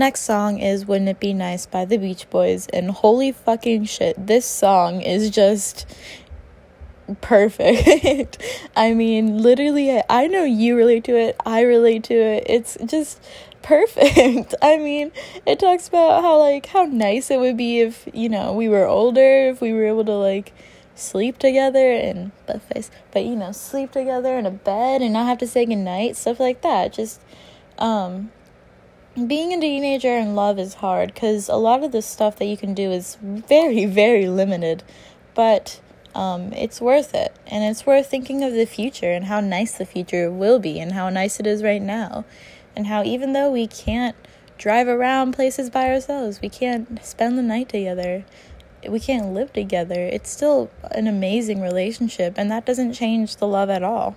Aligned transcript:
next 0.00 0.22
song 0.22 0.58
is 0.58 0.86
Wouldn't 0.86 1.10
It 1.10 1.20
Be 1.20 1.34
Nice 1.34 1.66
by 1.66 1.84
the 1.84 1.98
Beach 1.98 2.28
Boys. 2.30 2.66
And 2.72 2.90
holy 2.90 3.32
fucking 3.32 3.84
shit, 3.84 4.26
this 4.26 4.46
song 4.46 5.02
is 5.02 5.28
just 5.28 5.86
perfect. 7.20 8.42
I 8.76 8.94
mean, 8.94 9.42
literally, 9.42 10.02
I 10.08 10.26
know 10.26 10.42
you 10.42 10.74
relate 10.74 11.04
to 11.04 11.16
it, 11.16 11.36
I 11.44 11.60
relate 11.60 12.02
to 12.04 12.14
it. 12.14 12.44
It's 12.46 12.78
just 12.86 13.22
perfect. 13.60 14.54
I 14.62 14.78
mean, 14.78 15.12
it 15.44 15.58
talks 15.60 15.86
about 15.86 16.22
how, 16.22 16.38
like, 16.38 16.64
how 16.64 16.84
nice 16.84 17.30
it 17.30 17.38
would 17.38 17.58
be 17.58 17.80
if, 17.80 18.08
you 18.14 18.30
know, 18.30 18.54
we 18.54 18.70
were 18.70 18.86
older, 18.86 19.50
if 19.50 19.60
we 19.60 19.74
were 19.74 19.84
able 19.84 20.06
to, 20.06 20.16
like, 20.16 20.54
sleep 20.94 21.38
together 21.38 21.92
and 21.92 22.32
butt 22.46 22.62
face, 22.62 22.90
but 23.12 23.24
you 23.24 23.34
know, 23.34 23.52
sleep 23.52 23.90
together 23.90 24.38
in 24.38 24.44
a 24.44 24.50
bed 24.50 25.00
and 25.00 25.12
not 25.12 25.26
have 25.26 25.38
to 25.38 25.46
say 25.46 25.66
goodnight, 25.66 26.16
stuff 26.16 26.40
like 26.40 26.62
that. 26.62 26.92
Just, 26.92 27.20
um, 27.78 28.30
being 29.14 29.52
a 29.52 29.60
teenager 29.60 30.16
in 30.16 30.34
love 30.34 30.58
is 30.58 30.74
hard 30.74 31.12
because 31.12 31.48
a 31.48 31.56
lot 31.56 31.82
of 31.82 31.92
the 31.92 32.02
stuff 32.02 32.36
that 32.36 32.46
you 32.46 32.56
can 32.56 32.74
do 32.74 32.90
is 32.90 33.16
very, 33.20 33.84
very 33.86 34.28
limited, 34.28 34.82
but 35.34 35.80
um, 36.14 36.52
it's 36.52 36.80
worth 36.80 37.14
it. 37.14 37.34
And 37.46 37.64
it's 37.64 37.86
worth 37.86 38.08
thinking 38.08 38.42
of 38.42 38.52
the 38.52 38.66
future 38.66 39.10
and 39.12 39.24
how 39.24 39.40
nice 39.40 39.72
the 39.72 39.86
future 39.86 40.30
will 40.30 40.58
be 40.58 40.78
and 40.80 40.92
how 40.92 41.08
nice 41.08 41.40
it 41.40 41.46
is 41.46 41.62
right 41.62 41.82
now. 41.82 42.24
And 42.76 42.86
how 42.86 43.02
even 43.02 43.32
though 43.32 43.50
we 43.50 43.66
can't 43.66 44.16
drive 44.58 44.88
around 44.88 45.32
places 45.32 45.70
by 45.70 45.90
ourselves, 45.90 46.40
we 46.40 46.48
can't 46.48 47.04
spend 47.04 47.36
the 47.36 47.42
night 47.42 47.68
together, 47.68 48.24
we 48.88 49.00
can't 49.00 49.34
live 49.34 49.52
together, 49.52 50.00
it's 50.00 50.30
still 50.30 50.70
an 50.92 51.06
amazing 51.06 51.60
relationship. 51.60 52.34
And 52.36 52.50
that 52.50 52.64
doesn't 52.64 52.92
change 52.92 53.36
the 53.36 53.48
love 53.48 53.70
at 53.70 53.82
all. 53.82 54.16